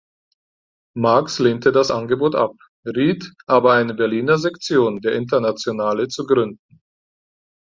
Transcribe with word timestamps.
Marx 0.97 1.37
lehnte 1.37 1.71
das 1.71 1.91
Angebot 1.91 2.33
ab, 2.33 2.55
riet 2.87 3.31
aber 3.45 3.73
eine 3.73 3.93
Berliner 3.93 4.39
Sektion 4.39 4.99
der 4.99 5.13
Internationale 5.13 6.07
zu 6.07 6.25
gründen. 6.25 6.81